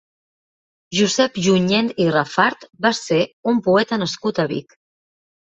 [0.99, 3.21] Josep Junyent i Rafart va ser
[3.53, 4.77] un poeta nascut a Vic.